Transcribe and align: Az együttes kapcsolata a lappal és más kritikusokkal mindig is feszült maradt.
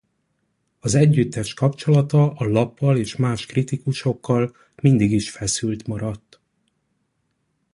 Az 0.79 0.95
együttes 0.95 1.53
kapcsolata 1.53 2.31
a 2.33 2.43
lappal 2.47 2.97
és 2.97 3.15
más 3.15 3.45
kritikusokkal 3.45 4.55
mindig 4.81 5.11
is 5.11 5.29
feszült 5.31 5.87
maradt. 5.87 6.39